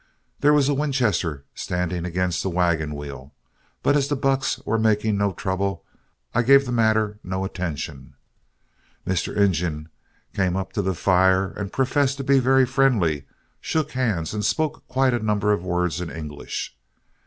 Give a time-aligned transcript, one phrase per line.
[0.39, 3.35] There was a Winchester standing against the wagon wheel,
[3.83, 5.85] but as the bucks were making no trouble,
[6.33, 8.15] I gave the matter no attention.
[9.07, 9.37] Mr.
[9.37, 9.89] Injun
[10.33, 13.27] came up to the fire and professed to be very friendly,
[13.59, 16.75] shook hands, and spoke quite a number of words in English.